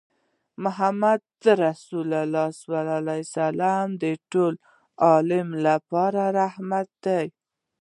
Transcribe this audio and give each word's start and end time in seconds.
محمدُ 0.63 1.21
رَّسول 1.65 2.09
الله 2.97 3.77
د 4.01 4.05
ټول 4.31 4.53
عالم 5.05 5.47
لپاره 5.65 6.23
رحمت 6.39 6.87
دی 7.05 7.25